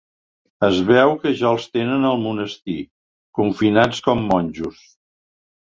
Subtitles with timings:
[0.67, 2.79] Es veu que ja els tenen al monestir,
[3.43, 4.83] confinats com monjos.